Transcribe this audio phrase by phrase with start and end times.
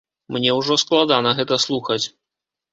[0.37, 2.03] Мне ўжо складана гэта слухаць.